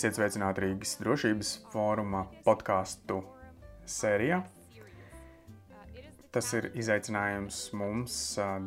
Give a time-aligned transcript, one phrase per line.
[0.00, 3.18] Esiet sveicināti Rīgas drošības fóruma podkāstu
[3.84, 4.38] sērijā.
[6.32, 8.14] Tas ir izaicinājums mums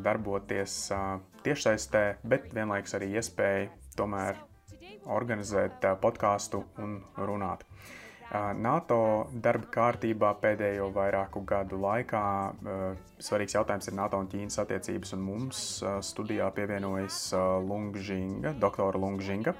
[0.04, 0.76] darboties
[1.42, 3.66] tiešsaistē, bet vienlaikus arī iespēja
[3.98, 4.38] tomēr
[5.10, 7.66] organizēt podkāstu un runāt.
[8.62, 9.02] NATO
[9.34, 12.24] darba kārtībā pēdējo vairāku gadu laikā
[13.18, 15.66] svarīgs jautājums ir NATO un Ķīnas attiecības, un mums
[16.14, 17.24] studijā pievienojas
[17.66, 19.58] Lungžinga, doktora Lungžinga.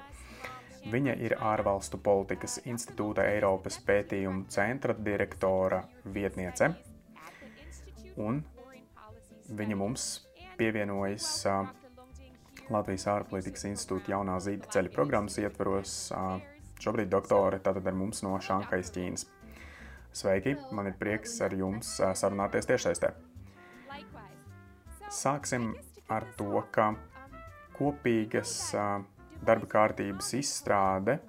[0.85, 5.81] Viņa ir ārvalstu politikas institūta Eiropas pētījumu centra direktora
[6.13, 6.69] vietniece,
[8.21, 8.43] un
[9.49, 10.09] viņa mums
[10.59, 11.29] pievienojas
[12.69, 15.95] Latvijas ārpolitikas institūta jaunā zīda ceļa programmas ietvaros
[16.83, 19.25] Šobrīd doktore tātad ar mums no Šankajas Ķīnas.
[20.15, 23.11] Sveiki, man ir prieks ar jums sarunāties tiešsaistē.
[25.11, 25.71] Sāksim
[26.11, 26.91] ar to, ka
[27.75, 28.53] kopīgas
[29.43, 31.19] darba kārtības izstrāde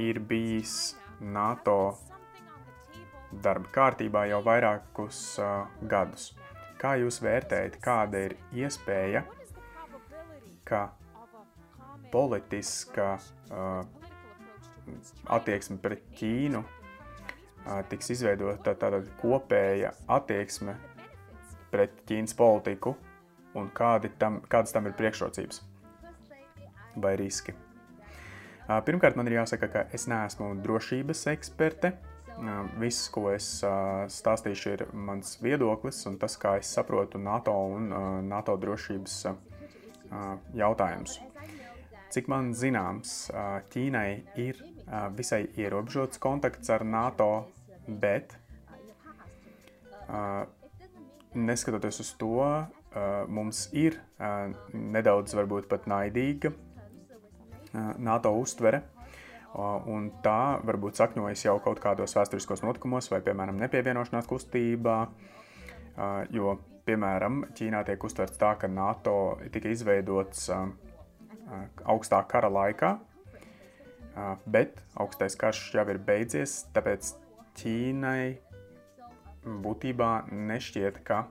[0.00, 1.96] ir bijis NATO
[3.30, 5.20] darba kārtībā jau vairākus
[5.90, 6.30] gadus.
[6.80, 9.24] Kā jūs vērtējat, kāda ir iespēja,
[10.64, 10.86] ka
[12.10, 13.82] politiska uh,
[15.30, 16.62] attieksme pret Ķīnu
[17.90, 20.74] tiks izveidota tāda kopēja attieksme
[21.70, 22.96] pret Ķīnas politiku
[23.54, 25.60] un kādi tam, kādas tam ir priekšrocības
[27.02, 27.54] vai riski.
[28.86, 31.94] Pirmkārt, man ir jāsaka, ka es neesmu drošības eksperte.
[32.80, 33.46] Viss, ko es
[34.14, 37.90] stāstīšu, ir mans viedoklis un tas, kā es saprotu NATO un
[38.28, 39.16] NATO drošības
[40.56, 41.18] jautājumus.
[42.10, 43.30] Cik man zināms,
[43.74, 44.62] Ķīnai ir
[45.18, 47.28] visai ierobežots kontakts ar NATO,
[47.86, 48.34] bet
[51.34, 52.40] neskatoties uz to,
[53.30, 54.00] mums ir
[54.74, 56.50] nedaudz varbūt pat naidīga
[57.72, 58.82] NATO uztvere.
[59.90, 64.98] Un tā varbūt sakņojas jau kaut kādos vēsturiskos notikumos, vai, piemēram, nepievienošanās kustībā.
[66.30, 66.54] Jo,
[66.86, 69.14] piemēram, Ķīnā tiek uztverts tā, ka NATO
[69.52, 70.46] tika izveidots
[71.82, 72.92] augstā kara laikā,
[74.46, 77.12] bet augstais karš jau ir beidzies, tāpēc
[77.58, 78.38] Ķīnai
[79.64, 81.24] būtībā nešķiet, ka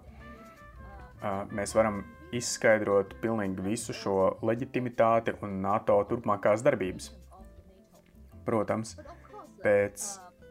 [1.56, 2.03] mēs varam
[2.35, 7.12] izskaidrot pilnīgi visu šo leģitimitāti un NATO turpmākās darbības.
[8.45, 8.95] Protams,
[9.63, 10.06] pēc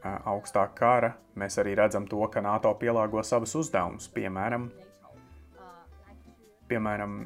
[0.04, 4.68] augstā kara mēs arī redzam to, ka NATO pielāgo savus uzdevumus, piemēram,
[6.70, 7.18] piemēram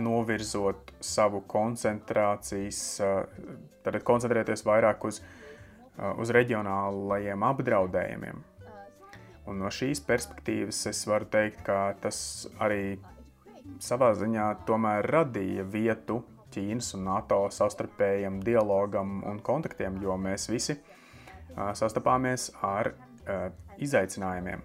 [0.00, 2.80] novirzot savu koncentrācijas,
[3.84, 5.20] tad koncentrēties vairāk uz,
[5.98, 8.44] uz reģionālajiem apdraudējumiem.
[9.50, 13.00] Un no šīs perspektīvas es varu teikt, ka tas arī
[13.78, 20.74] savā ziņā tomēr radīja vietu Ķīnas un NATO savstarpējam dialogam un kontaktiem, jo mēs visi
[21.54, 22.90] sastapāmies ar
[23.78, 24.64] izaicinājumiem.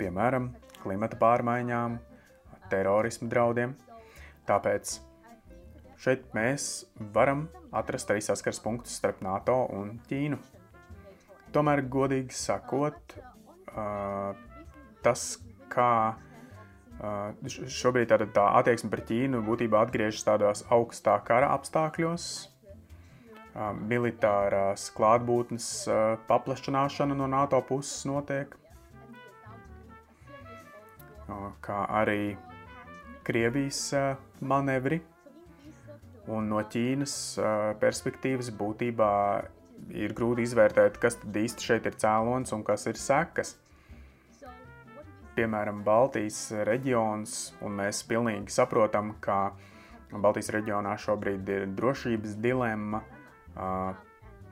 [0.00, 0.48] Piemēram,
[0.80, 1.98] klimata pārmaiņām,
[2.72, 3.76] terorismu draudiem.
[4.48, 4.96] Tāpēc
[6.00, 10.40] šeit mēs varam atrast arī saskars punktus starp NATO un Ķīnu.
[11.52, 13.18] Tomēr, godīgi sakot,
[15.04, 15.26] tas,
[15.68, 15.92] kā
[17.02, 22.26] šobrīd tā, attieksme pret Ķīnu būtībā atgriežas tādos augstā kara apstākļos,
[23.90, 25.66] militārās klātbūtnes
[26.28, 28.54] paplašināšana no NATO puses notiek,
[31.60, 32.36] kā arī
[33.26, 33.92] Krievijas
[34.40, 35.02] manevri.
[36.30, 37.16] Un no Ķīnas
[37.82, 39.10] perspektīvas būtībā
[39.90, 43.56] ir grūti izvērtēt, kas tad īsti šeit ir cēlonis un kas ir sekas.
[45.32, 49.54] Piemēram, Baltijas reģions, un mēs pilnīgi saprotam, ka
[50.12, 53.00] Baltijas reģionā šobrīd ir drošības dilemma.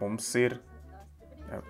[0.00, 0.56] Mums ir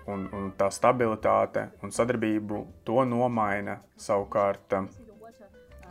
[0.07, 4.77] un, un tā stabilitāte un sadarbību to nomaina savukārt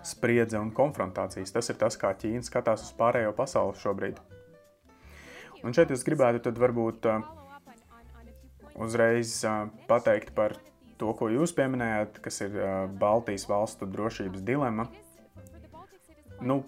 [0.07, 1.53] spriedze un konfrontācijas.
[1.53, 4.25] Tas ir tas, kā Ķīna skatās uz pārējo pasauli šobrīd.
[5.61, 7.11] Un šeit es gribētu tad varbūt
[8.81, 9.43] uzreiz
[9.91, 10.57] pateikt par
[11.01, 12.59] to, ko jūs pieminējāt, kas ir
[13.01, 14.87] Baltijas valstu drošības dilema.
[16.45, 16.61] Nu,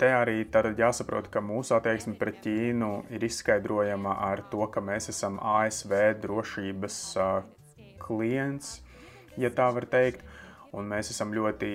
[0.00, 0.40] te arī
[0.78, 6.98] jāsaprot, ka mūsu attieksme pret Ķīnu ir izskaidrojama ar to, ka mēs esam ASV drošības
[8.02, 8.78] klients,
[9.36, 10.24] ja tā var teikt,
[10.72, 11.72] un mēs esam ļoti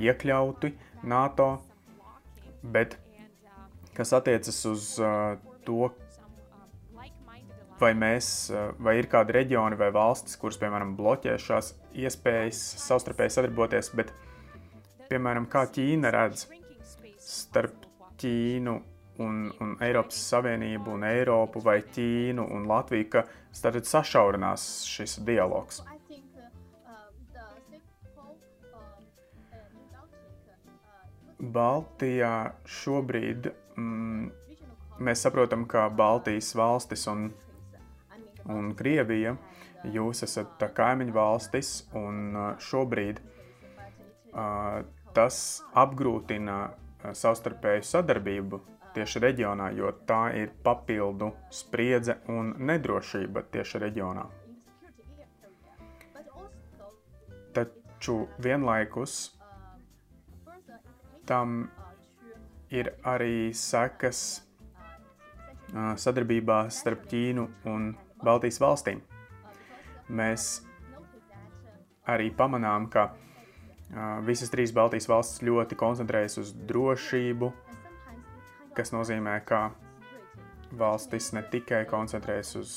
[0.00, 0.72] iekļauti
[1.10, 1.50] NATO,
[2.62, 2.96] bet
[3.96, 4.92] kas attiecas uz
[5.66, 5.90] to,
[7.80, 11.74] vai, mēs, uh, vai ir kādi reģioni vai valstis, kuras, piemēram, bloķē šās
[12.04, 14.12] iespējas savstarpēji sadarboties, bet,
[15.10, 16.46] piemēram, kā Ķīna redz
[17.20, 17.86] starp
[18.20, 18.74] Ķīnu
[19.20, 23.24] un, un Eiropas Savienību un Eiropu vai Ķīnu un Latviju, ka
[23.62, 25.82] tad sašaurinās šis dialogs.
[31.40, 33.48] Baltijā šobrīd
[33.80, 34.26] mm,
[35.00, 37.30] mēs saprotam, ka Baltijas valstis un,
[38.50, 39.36] un Krievija,
[39.94, 44.82] jūs esat kaimiņu valstis, un šobrīd uh,
[45.14, 45.38] tas
[45.78, 46.58] apgrūtina
[47.16, 48.60] savstarpēju sadarbību
[48.94, 54.26] tieši reģionā, jo tā ir papildu spriedze un nedrošība tieši reģionā.
[57.54, 59.16] Taču vienlaikus
[61.26, 61.62] tam
[62.70, 64.42] ir arī sekas
[65.70, 67.92] sadarbībā starp Ķīnu un
[68.24, 69.00] Baltijas valstīm.
[70.10, 70.60] Mēs
[72.10, 73.10] arī pamanām, ka
[74.26, 77.50] visas trīs Baltijas valstis ļoti koncentrējas uz drošību,
[78.76, 79.70] kas nozīmē, ka
[80.78, 82.74] valstis ne tikai koncentrējas uz,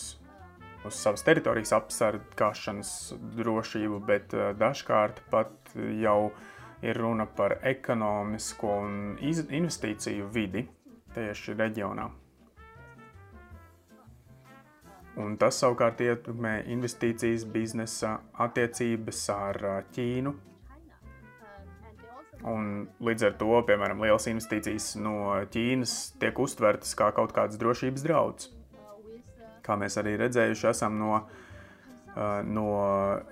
[0.86, 2.96] uz savas teritorijas apsargāšanas
[3.38, 6.31] drošību, bet dažkārt pat jau
[6.84, 10.66] ir runa par ekonomisko un investīciju vidi
[11.13, 12.10] tieši reģionā.
[15.21, 19.60] Un tas savukārt ietekmē investīcijas, biznesa attiecības ar
[19.94, 20.33] Ķīnu.
[22.50, 25.13] Un līdz ar to, piemēram, lielas investīcijas no
[25.54, 28.50] Ķīnas tiek uztvertas kā kaut kāds drošības draudz.
[29.63, 31.21] Kā mēs arī redzējuši, esam no,
[32.50, 32.68] no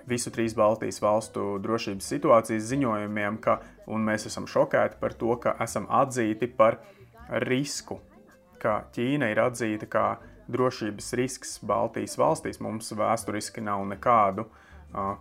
[0.08, 3.58] visu trīs Baltijas valstu drošības situācijas ziņojumiem, ka,
[3.90, 6.78] un mēs esam šokēti par to, ka esam atzīti par
[7.42, 7.98] risku,
[8.62, 10.06] ka Ķīna ir atzīta kā
[10.52, 12.60] drošības risks Baltijas valstīs.
[12.62, 14.46] Mums vēsturiski nav nekādu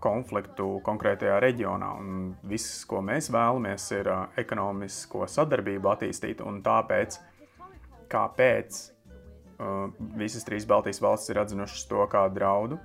[0.03, 4.09] konfliktu konkrētajā reģionā, un viss, ko mēs vēlamies, ir
[4.41, 7.19] ekonomisko sadarbību attīstīt, tāpēc,
[8.11, 8.79] kāpēc
[10.19, 12.81] visas trīs Baltijas valstis ir atzinušas to kā draudu,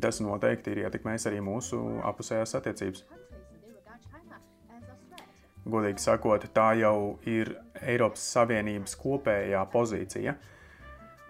[0.00, 3.04] tas noteikti ir ietekmējis arī mūsu apusējās attiecības.
[5.62, 7.52] Godīgi sakot, tā jau ir
[7.86, 10.32] Eiropas Savienības kopējā pozīcija.
[10.32, 10.48] Uh,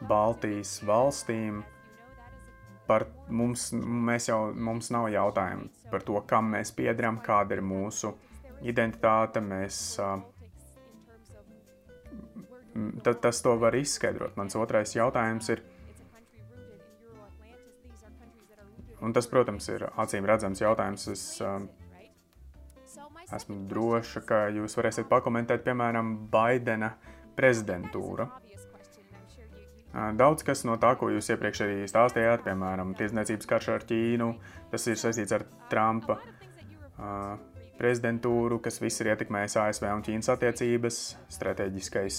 [0.08, 1.62] Baltijas valstīm.
[2.86, 8.10] Par mums, mēs jau, mums nav jautājumu par to, kam mēs piedaram, kāda ir mūsu
[8.66, 9.40] identitāte.
[9.44, 9.78] Mēs,
[13.04, 14.34] tad, tas to var izskaidrot.
[14.40, 15.62] Mans otrais jautājums ir,
[19.00, 21.08] un tas, protams, ir acīm redzams jautājums.
[21.14, 21.26] Es,
[23.32, 26.92] esmu droša, ka jūs varēsiet pakomentēt, piemēram, Baidena
[27.38, 28.26] prezidentūra
[29.92, 34.28] Daudz kas no tā, ko jūs iepriekš arī stāstījāt, piemēram, tirdzniecības karš ar Ķīnu,
[34.72, 36.16] tas ir saistīts ar Trumpa
[37.76, 41.00] prezidentūru, kas viss ir ietekmējis ASV un Ķīnas attiecības,
[41.34, 42.18] strateģiskais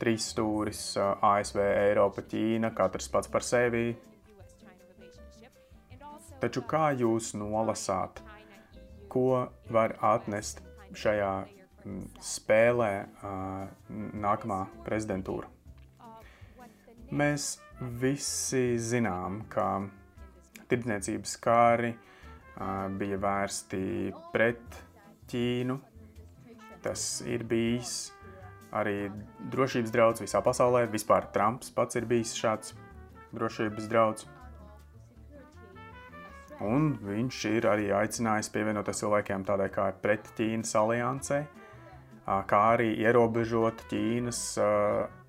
[0.00, 3.90] trīs stūris ASV, Eiropa, Ķīna, katrs pats par sevi.
[6.40, 8.22] Taču kā jūs nolasāt,
[9.12, 10.62] ko var atnest
[10.96, 11.34] šajā
[12.22, 12.92] spēlē
[14.24, 15.52] nākamā prezidentūra?
[17.14, 17.44] Mēs
[18.02, 19.84] visi zinām, ka
[20.66, 21.92] tirdzniecības kāri
[22.98, 23.82] bija vērsti
[24.32, 24.78] pret
[25.30, 25.76] Ķīnu.
[26.82, 27.94] Tas ir bijis
[28.74, 29.08] arī
[29.52, 30.84] drošības draudz visā pasaulē.
[30.90, 32.74] Vispār Trumps pats ir bijis šāds
[33.34, 34.26] drošības draudz.
[36.66, 41.44] Un viņš ir arī aicinājis pievienoties cilvēkiem tādai kā pret Ķīnas aliansē,
[42.26, 44.42] kā arī ierobežot Ķīnas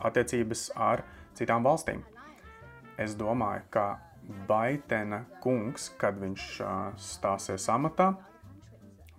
[0.10, 1.06] attiecības ar
[1.38, 2.04] citām valstīm.
[2.98, 3.86] Es domāju, ka
[4.48, 6.46] Baitena kungs, kad viņš
[6.98, 8.14] stāsies amatā,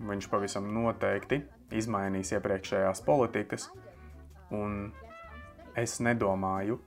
[0.03, 1.43] viņš pavisam noteikti
[1.77, 3.69] izmainīs iepriekšējās politikas,
[4.55, 4.91] un
[5.79, 6.81] es nedomāju,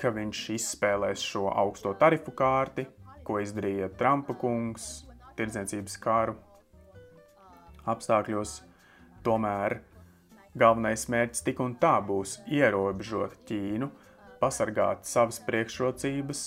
[0.00, 2.86] ka viņš izspēlēs šo augsto tarifu kārti,
[3.24, 5.04] ko izdarīja Trumpa kungs
[5.36, 6.38] tirdzniecības kāru
[7.90, 8.60] apstākļos.
[9.24, 9.76] Tomēr
[10.58, 13.86] Galvenais mērķis tik un tā būs ierobežot Ķīnu,
[14.40, 16.40] pasargāt savas priekšrocības,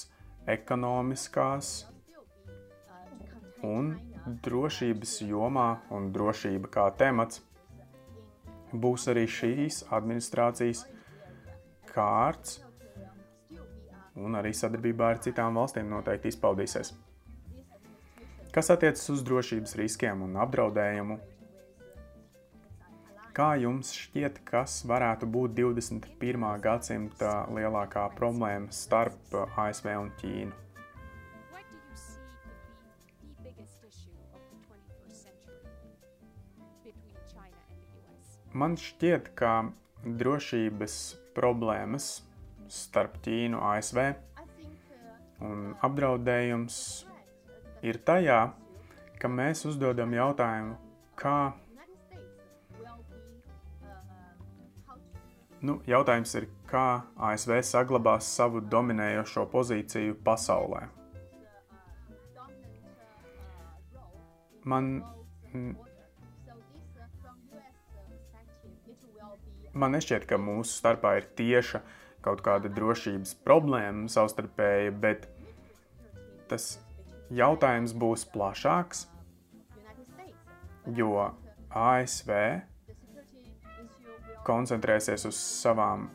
[0.50, 1.70] ekonomiskās
[3.64, 3.94] un
[4.44, 7.40] drošības jomā, un drošība kā temats
[8.74, 10.84] būs arī šīs administrācijas
[11.94, 12.60] kārts,
[14.20, 16.94] un arī sadarbībā ar citām valstīm noteikti izpaudīsies.
[18.54, 21.18] Kas attiecas uz drošības riskiem un apdraudējumu,
[23.34, 26.44] Kā jums šķiet, kas varētu būt 21.
[26.62, 30.60] gadsimta lielākā problēma starp ASV un Ķīnu?
[38.54, 39.56] Man šķiet, ka
[40.06, 41.00] drošības
[41.34, 42.12] problēmas
[42.70, 44.04] starp Ķīnu un ASV
[45.42, 46.78] un apdraudējums
[47.82, 48.40] ir tajā,
[49.18, 50.78] ka mēs uzdodam jautājumu,
[51.18, 51.56] kā
[55.64, 60.82] Nu, jautājums ir, kā ASV saglabās savu dominējošo pozīciju pasaulē.
[64.68, 64.90] Man,
[69.72, 71.80] man nešķiet, ka mūsu starpā ir tieša
[72.28, 75.30] kaut kāda drošības problēma savstarpēji, bet
[76.52, 76.68] tas
[77.32, 79.08] jautājums būs plašāks,
[81.00, 81.16] jo
[81.72, 82.32] ASV
[84.48, 86.08] koncentrēsies uz savām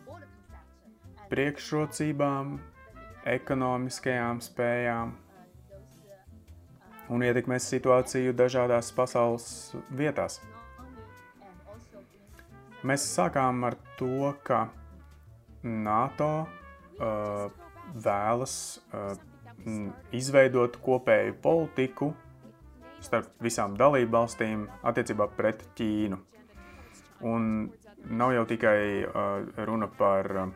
[1.28, 2.58] priekšrocībām,
[3.28, 5.14] ekonomiskajām spējām
[7.12, 9.48] un ietekmēs situāciju dažādās pasaules
[9.96, 10.40] vietās.
[12.86, 14.68] Mēs sākām ar to, ka
[15.62, 17.48] NATO uh,
[17.94, 18.54] vēlas
[18.92, 19.16] uh,
[20.14, 22.12] izveidot kopēju politiku
[23.02, 26.18] starp visām dalību valstīm attiecībā pret Ķīnu.
[27.26, 27.44] Un
[28.10, 30.48] nav jau tikai uh, runa par uh,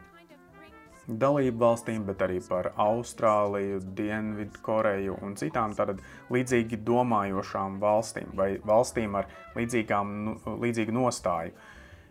[1.07, 6.01] dalību valstīm, bet arī par Austrāliju, Dienvidkoreju un citām tātad
[6.33, 11.55] līdzīgi domājošām valstīm vai valstīm ar līdzīgām, nu, līdzīgu nostāju.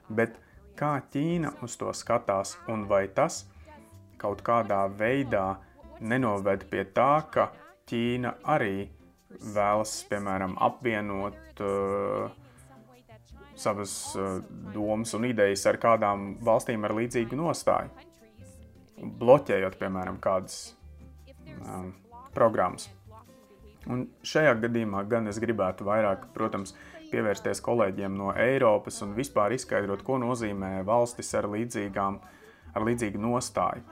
[0.09, 0.37] Bet
[0.79, 3.45] kā Ķīna uz to skatās un vai tas
[4.21, 5.55] kaut kādā veidā
[6.01, 7.51] nenoved pie tā, ka
[7.89, 8.89] Ķīna arī
[9.55, 12.40] vēlas, piemēram, apvienot uh,
[13.61, 14.39] savas uh,
[14.73, 18.07] domas un idejas ar kādām valstīm ar līdzīgu nostāju,
[19.21, 20.73] bloķējot, piemēram, kādas
[21.61, 21.91] um,
[22.35, 22.89] programmas.
[23.89, 26.75] Un šajā gadījumā gan es gribētu vairāk, protams,
[27.11, 32.19] pievērsties kolēģiem no Eiropas un vispār izskaidrot, ko nozīmē valstis ar, līdzīgām,
[32.77, 33.83] ar līdzīgu nostāju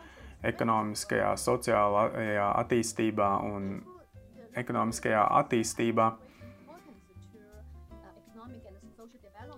[0.46, 3.72] ekonomiskajā, sociālajā attīstībā un
[4.60, 6.08] ekonomiskajā attīstībā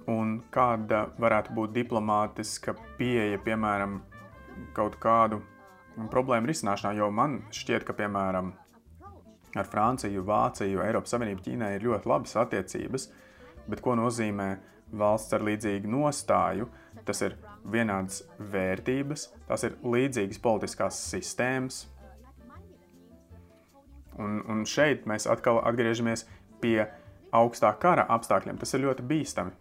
[0.10, 4.00] un kāda varētu būt diplomātiska pieeja, piemēram,
[4.75, 5.41] kaut kādu
[6.12, 8.51] problēmu risināšanā, jo man šķiet, ka, piemēram,
[9.55, 13.08] ar Franciju, Vāciju, Eiropas Savienību, Ķīnai ir ļoti labas attiecības,
[13.67, 14.50] bet ko nozīmē
[14.98, 16.67] valsts ar līdzīgu nostāju?
[17.08, 17.38] Tas ir
[17.72, 21.86] vienādas vērtības, tās ir līdzīgas politiskās sistēmas.
[24.20, 26.25] Un, un šeit mēs atkal atgriežamies
[26.62, 26.84] pie
[27.34, 28.60] augstā kara apstākļiem.
[28.60, 29.55] Tas ir ļoti bīstami.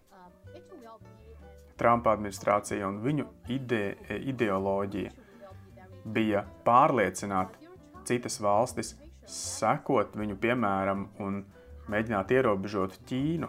[1.80, 5.12] Trumpa administrācija un viņu ide, ideoloģija
[6.04, 7.56] bija pārliecināt
[8.08, 8.94] citas valstis,
[9.30, 11.40] sekot viņu piemēram un
[11.90, 13.48] mēģināt ierobežot Ķīnu,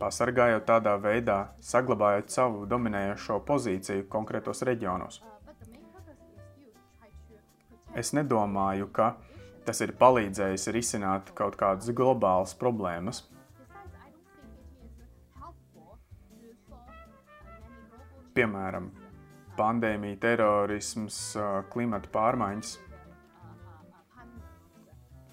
[0.00, 5.20] pasargājot tādā veidā, saglabājot savu dominējošo pozīciju konkrētos reģionos.
[7.94, 9.12] Es nedomāju, ka
[9.66, 13.22] tas ir palīdzējis risināt kaut kādas globālas problēmas,
[18.36, 18.90] piemēram,
[19.58, 21.20] pandēmija, terorisms,
[21.72, 22.72] klimata pārmaiņas.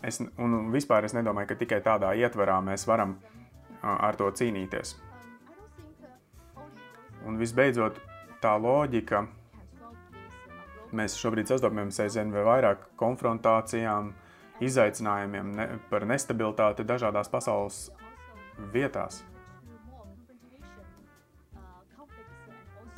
[0.09, 3.17] Es, un vispār es nedomāju, ka tikai tādā ietvarā mēs varam
[3.81, 4.95] ar to cīnīties.
[7.27, 7.99] Un visbeidzot,
[8.41, 9.25] tā loģika,
[10.95, 14.13] mēs šobrīd sastopamies aizvien vairāk konfrontācijām,
[14.63, 17.89] izaicinājumiem ne, par nestabilitāti dažādās pasaules
[18.73, 19.21] vietās.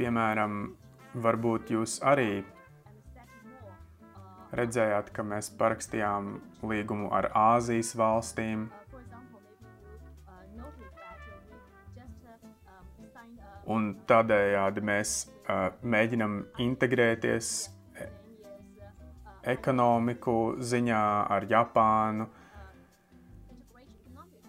[0.01, 0.53] Piemēram,
[1.22, 2.39] varbūt jūs arī
[4.58, 6.31] redzējāt, ka mēs parakstījām
[6.65, 8.63] līgumu ar Āzijas valstīm.
[13.70, 17.51] Un tādējādi mēs uh, mēģinam integrēties
[19.53, 20.36] ekonomiku
[20.72, 21.03] ziņā
[21.38, 22.25] ar Japānu,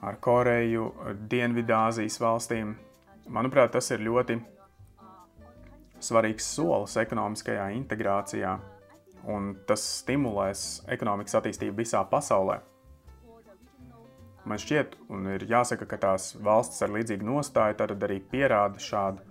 [0.01, 0.89] ar Koreju,
[1.37, 2.73] Dienvidāzijas valstīm.
[3.29, 4.41] Manuprāt, tas ir ļoti
[6.03, 8.57] svarīgs solis ekonomiskajā integrācijā,
[9.31, 12.61] un tas stimulēs ekonomikas attīstību visā pasaulē.
[14.43, 19.23] Man šķiet, un ir jāsaka, ka tās valstis ar līdzīgu nostāju tad arī pierāda šādu,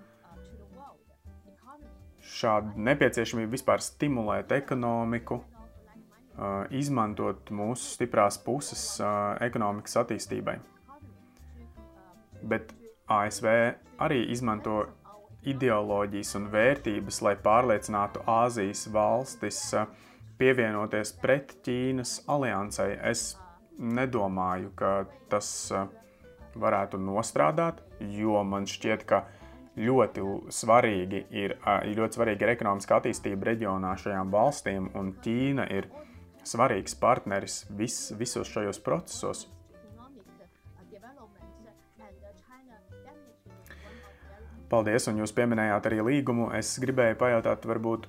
[2.23, 5.41] šādu nepieciešamību vispār stimulēt ekonomiku,
[6.71, 8.85] izmantot mūsu stiprās puses
[9.43, 10.55] ekonomikas attīstībai.
[12.47, 12.71] Bet
[13.11, 13.49] ASV
[14.01, 14.85] arī izmanto
[15.47, 19.87] ideoloģijas un vērtības, lai pārliecinātu Āzijas valstis eh,
[20.41, 22.93] pievienoties pret Ķīnas aliansai.
[23.11, 23.35] Es
[23.77, 24.93] nedomāju, ka
[25.31, 25.87] tas eh,
[26.61, 29.23] varētu nostrādāt, jo man šķiet, ka
[29.79, 31.55] ļoti svarīgi ir,
[31.87, 35.87] ir ļoti svarīga ir ekonomiska attīstība reģionā šajām valstīm, un Ķīna ir
[36.43, 39.47] svarīgs partneris vis, visos šajos procesos.
[44.71, 46.47] Paldies, un jūs pieminējāt arī līgumu.
[46.55, 48.05] Es gribēju pajautāt, varbūt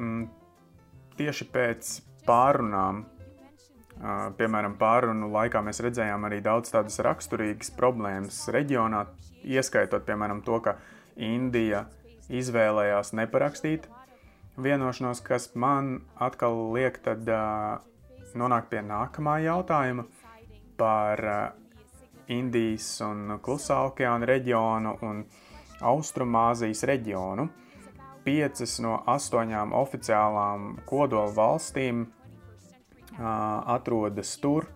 [0.00, 0.22] mm,
[1.18, 1.90] tieši pēc
[2.24, 9.04] pārunām, uh, piemēram, pārunu laikā mēs redzējām arī daudz tādas raksturīgas problēmas reģionā,
[9.44, 10.78] ieskaitot, piemēram, to, ka
[11.20, 11.84] Indija
[12.32, 13.90] izvēlējās neparakstīt
[14.56, 17.76] vienošanos, kas man atkal liek tad uh,
[18.40, 20.06] nonākt pie nākamā jautājuma
[20.80, 21.40] par uh,
[22.30, 25.24] Indijas un Klusā okeāna reģionu un
[25.80, 27.48] Austrumāzijas reģionu.
[28.24, 33.24] Piecas no astoņām oficiālām kodola valstīm uh,
[33.74, 34.68] atrodas tur.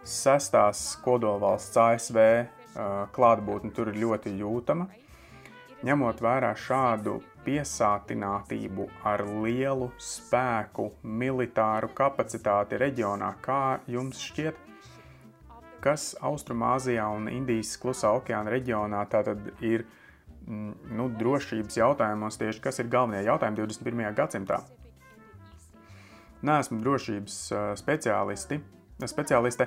[0.00, 2.46] Sestās kodola valsts ASV uh,
[3.12, 4.88] klātbūtne tur ir ļoti jūtama.
[5.84, 14.58] Ņemot vērā šādu piesātinātību ar lielu spēku, militāru kapacitāti reģionā, kā jums šķiet,
[15.80, 19.99] kas Austrumāzijā un Indijas klusā okeāna reģionā tātad ir mm,
[20.46, 24.14] nu, drošības jautājumos tieši, kas ir galvenie jautājumi 21.
[24.16, 24.60] gadsimtā?
[26.46, 27.36] Neesmu drošības
[27.76, 28.60] speciālisti,
[29.04, 29.66] speciāliste,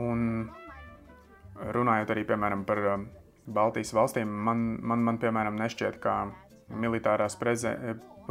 [0.00, 0.48] un
[1.76, 2.80] runājot arī, piemēram, par
[3.44, 6.16] Baltijas valstīm man, man, man piemēram, nešķiet, ka
[6.72, 7.36] militārās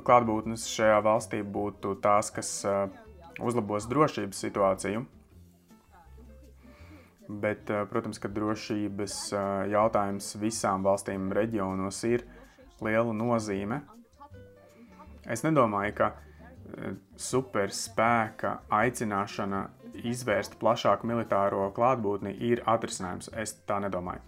[0.03, 2.63] klātbūtnes šajā valstī būtu tās, kas
[3.41, 5.05] uzlabos drošības situāciju.
[7.27, 12.25] Bet, uh, protams, ka drošības uh, jautājums visām valstīm reģionos ir
[12.83, 13.79] liela nozīme.
[15.23, 16.11] Es nedomāju, ka
[17.19, 19.63] superspēka aicināšana
[20.09, 23.29] izvērst plašāku militāro klātbūtni ir atrisinājums.
[23.37, 24.23] Es tā nedomāju.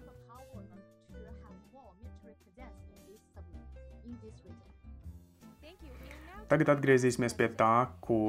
[6.46, 8.20] Tagad atgriezīsimies pie tā, ko,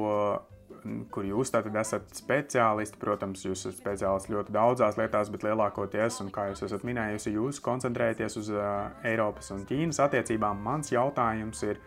[1.13, 2.99] kur jūs tātad esat speciālisti.
[3.01, 7.61] Protams, jūs esat speciālisti ļoti daudzās lietās, bet lielākoties, un kā jūs esat minējusi, jūs
[7.65, 10.61] koncentrējaties uz uh, Eiropas un Ķīnas attiecībām.
[10.63, 11.81] Mans jautājums ir,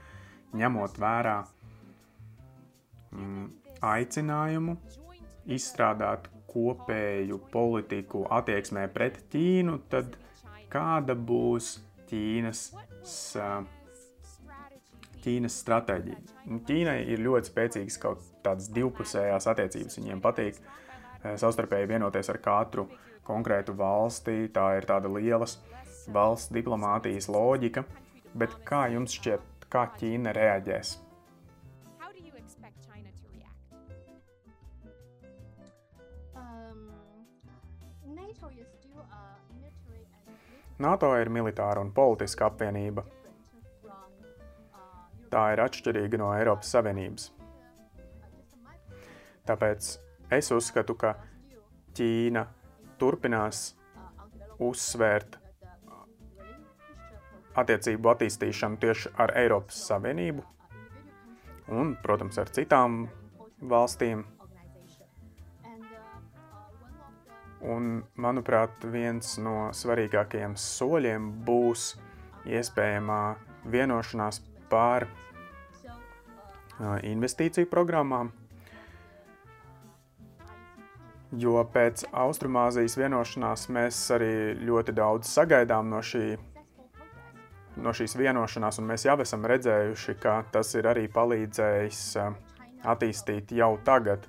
[0.61, 1.37] ņemot vērā
[3.15, 3.49] mm,
[3.91, 4.77] aicinājumu
[5.51, 10.17] izstrādāt kopēju politiku attieksmē pret Ķīnu, tad
[10.71, 11.77] kāda būs
[12.11, 12.65] Ķīnas
[13.39, 13.61] uh,
[15.25, 16.19] Ķīnas stratēģija.
[16.69, 19.99] Ķīnai ir ļoti spēcīgas kaut kādas divpusējās attiecības.
[20.01, 22.87] Viņiem patīk eh, savstarpēji vienoties ar katru
[23.27, 24.49] konkrētu valsti.
[24.55, 25.59] Tā ir tāda lielas
[26.11, 27.85] valsts diplomātijas loģika.
[28.35, 30.97] Bet kā jums šķiet, kā Ķīna reaģēs?
[36.41, 36.85] Um,
[40.79, 43.05] NATO ir militāra un politiska apvienība,
[45.31, 47.31] tā ir atšķirīga no Eiropas Savienības.
[49.49, 49.91] Tāpēc
[50.37, 51.17] es uzskatu, ka
[51.97, 52.45] Ķīna
[53.01, 53.73] turpinās
[54.63, 55.39] uzsvērt
[57.61, 60.45] attiecību attīstīšanu tieši ar Eiropas Savienību
[61.71, 63.05] un, protams, ar citām
[63.71, 64.23] valstīm.
[67.61, 71.91] Un, manuprāt, viens no svarīgākajiem soļiem būs
[72.49, 73.21] iespējamā
[73.69, 74.41] vienošanās
[74.71, 75.09] par
[77.05, 78.31] investīciju programmām,
[81.37, 84.33] jo pēc Austrumāzijas vienošanās mēs arī
[84.67, 86.25] ļoti daudz sagaidām no, šī,
[87.85, 92.03] no šīs vienošanās, un mēs jau esam redzējuši, ka tas ir arī palīdzējis
[92.91, 94.27] attīstīt jau tagad,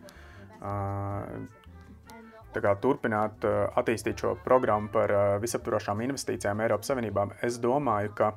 [2.51, 7.31] kā, turpināt attīstīt šo programmu par visaptvarošām investīcijām Eiropas Savienībām.
[7.41, 8.33] Es domāju, ka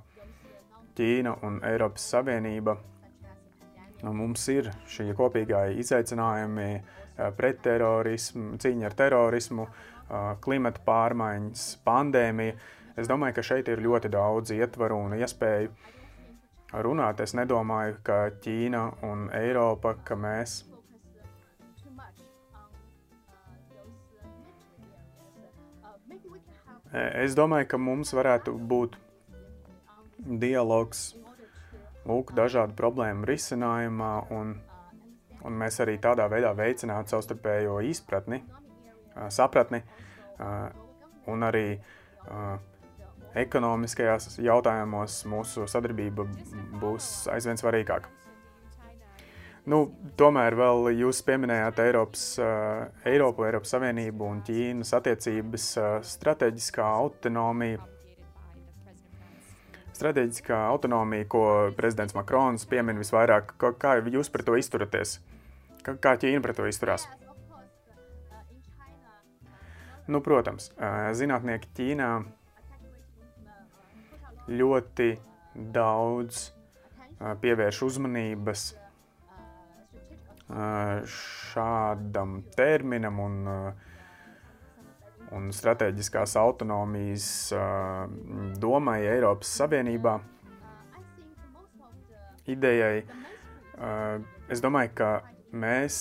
[0.94, 2.76] Ķīna un Eiropas Savienība
[4.04, 6.84] nu, mums ir šie kopīgā izaicinājumi eh,
[7.38, 12.58] pret terorismu, cīņa ar terorismu, eh, klimata pārmaiņas, pandēmija.
[13.00, 15.72] Es domāju, ka šeit ir ļoti daudz ietvaru un iespēju
[16.84, 17.20] runāt.
[17.24, 20.62] Es nedomāju, ka Ķīna un Eiropa, ka mēs
[26.94, 28.92] Es domāju, ka mums varētu būt
[30.24, 31.14] dialogs
[32.08, 34.54] lūk, dažādu problēmu risinājumā, un,
[35.44, 38.42] un mēs arī tādā veidā veicinātu savstarpējo izpratni,
[39.32, 39.80] sapratni
[41.30, 41.68] un arī
[43.34, 46.26] ekonomiskajās jautājumos mūsu sadarbība
[46.80, 48.12] būs aizvien svarīgāka.
[49.64, 49.78] Nu,
[50.20, 52.24] tomēr vēl jūs pieminējāt Eiropas,
[53.08, 55.70] Eiropu, Eiropas Savienību un Ķīnas attiecības
[56.04, 57.80] strateģiskā autonomija
[59.94, 61.44] Strateģiskā autonomija, ko
[61.76, 65.20] prezidents Makrons piemin visvairāk, kā, jūs pret to izturaties?
[65.86, 67.06] Kā, Ķīna pret to izturās?
[70.10, 70.72] Nu, protams,
[71.16, 72.08] zinātnieki Ķīnā
[74.50, 75.12] ļoti
[75.54, 76.48] daudz
[77.40, 78.66] pievērš uzmanības
[81.14, 83.38] šādam terminam un,
[85.34, 87.28] un strateģiskās autonomijas
[88.60, 90.18] domai Eiropas Savienībā.
[92.50, 93.04] Idejai,
[94.52, 95.10] es domāju, ka
[95.56, 95.98] mēs,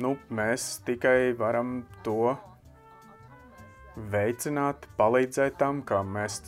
[0.00, 2.34] nu, mēs tikai varam to
[4.12, 6.40] veicināt, palīdzēt tam, kā mēs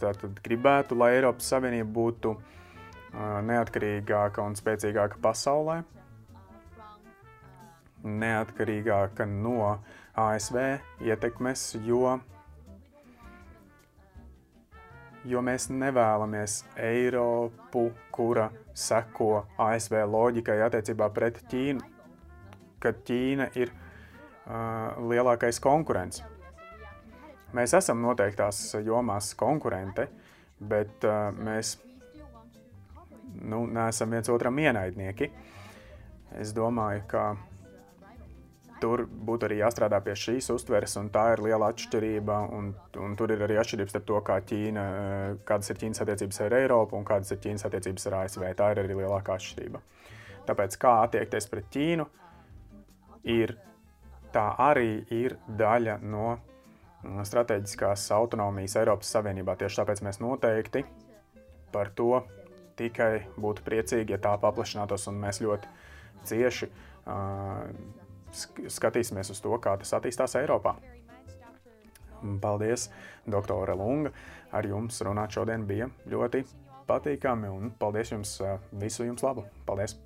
[0.45, 2.37] gribētu, lai Eiropas Savienība būtu
[3.51, 5.83] neatkarīgāka un spēcīgāka pasaulē
[8.05, 9.79] neatkarīgāka no
[10.15, 10.59] ASV
[11.03, 12.19] ietekmes, jo,
[15.27, 21.83] jo mēs nevēlamies Eiropu, kura seko ASV loģikai attiecībā pret Ķīnu,
[22.83, 26.23] kad Ķīna ir uh, lielākais konkurents.
[27.55, 30.09] Mēs esam noteiktās jomās konkurente,
[30.59, 31.77] bet uh, mēs
[33.43, 35.31] nu, neesam viens otram ienaidnieki.
[36.39, 37.27] Es domāju, ka
[38.85, 42.39] tur būtu arī jāstrādā pie šīs uztveres, un tā ir liela atšķirība.
[42.53, 46.41] Un, un tur ir arī atšķirības starp to, kā Ķīna, eh, kādas ir Ķīnas attiecības
[46.45, 48.45] ar Eiropu un kādas ir Ķīnas attiecības ar ASV.
[48.59, 49.81] Tā ir arī lielākā atšķirība.
[50.45, 52.07] Tāpēc kā attiekties pret Ķīnu,
[53.25, 53.57] ir,
[54.35, 59.57] tā arī ir daļa no mm, strateģiskās autonomijas Eiropas Savienībā.
[59.61, 60.85] Tieši tāpēc mēs noteikti
[61.73, 62.21] par to
[62.77, 65.71] tikai būtu priecīgi, ja tā paplašinātos un mēs ļoti
[66.29, 68.03] cieši uh,
[68.35, 70.75] skatīsimies uz to, kā tas attīstās Eiropā.
[72.41, 72.89] Paldies,
[73.29, 74.13] doktore Lunga.
[74.55, 76.45] Ar jums runāt šodien bija ļoti
[76.89, 78.37] patīkami un paldies jums
[78.81, 79.45] visu jums labu.
[79.67, 79.97] Paldies!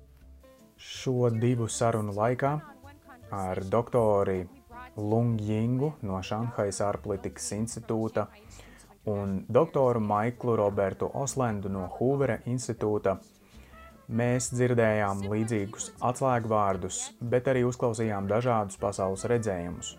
[0.79, 2.53] Šo divu sarunu laikā
[3.35, 4.41] ar doktori
[4.97, 8.25] Lungjingu no Šanhajas ārpolitikas institūta
[9.11, 13.17] un doktoru Maiklu Robertu Oslendu no Hoovera institūta
[14.09, 19.91] Mēs dzirdējām līdzīgus atslēgvārdus, bet arī uzklausījām dažādus pasaules redzējumus.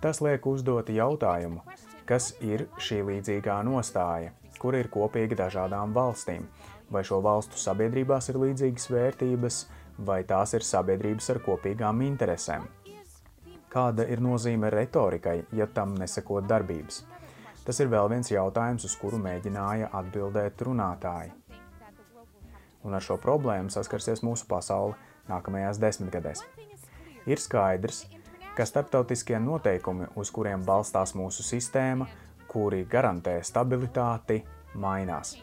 [0.00, 1.60] Tas liek uzdot jautājumu,
[2.08, 6.46] kas ir šī līdzīgā nostāja, kur ir kopīga dažādām valstīm,
[6.88, 9.58] vai šo valstu sabiedrībās ir līdzīgas vērtības,
[9.98, 12.64] vai tās ir sabiedrības ar kopīgām interesēm.
[13.68, 17.02] Kāda ir nozīme retorikai, ja tam nesakot darbības?
[17.66, 21.36] Tas ir vēl viens jautājums, uz kuru mēģināja atbildēt runātāji
[22.84, 24.96] un ar šo problēmu saskarsies mūsu pasaule
[25.28, 26.42] nākamajās desmitgadēs.
[27.28, 28.04] Ir skaidrs,
[28.56, 32.08] ka starptautiskie noteikumi, uz kuriem balstās mūsu sistēma,
[32.50, 34.40] kuri garantē stabilitāti,
[34.74, 35.36] mainās.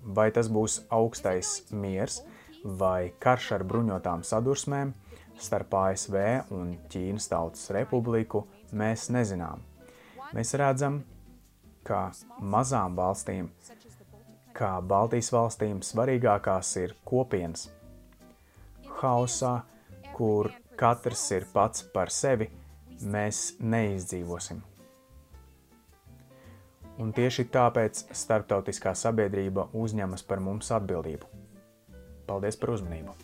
[0.00, 2.22] Vai tas būs augstais miers
[2.64, 4.94] vai karš ar bruņotām sadursmēm
[5.40, 6.16] starp ASV
[6.56, 9.62] un Ķīnas Tautas Republiku, mēs nezinām.
[10.36, 11.00] Mēs redzam,
[11.84, 13.48] ka mazām valstīm
[14.60, 17.68] kā Baltijas valstīm svarīgākās ir kopienas.
[19.00, 19.60] Hausā,
[20.16, 22.50] kur katrs ir pats par sevi,
[23.00, 24.60] mēs neizdzīvosim.
[27.00, 31.30] Un tieši tāpēc starptautiskā sabiedrība uzņemas par mums atbildību.
[32.28, 33.16] Paldies par uzmanību!